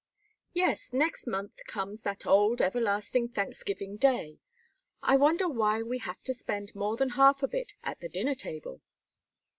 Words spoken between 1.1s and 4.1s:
month comes that old, everlasting Thanksgiving